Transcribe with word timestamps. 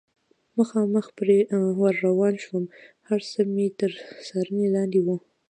مخامخ 0.57 1.05
پرې 1.17 1.37
ور 1.79 1.95
روان 2.07 2.33
شوم، 2.43 2.63
هر 3.07 3.21
څه 3.31 3.39
مې 3.53 3.67
تر 3.79 3.91
څارنې 4.27 4.67
لاندې 4.75 4.99
و. 5.05 5.07